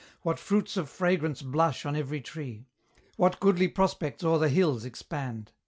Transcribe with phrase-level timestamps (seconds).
[0.23, 2.65] What fruits of fragrance blush on every tree!
[3.17, 5.51] What goodly prospects o'er the hills expand!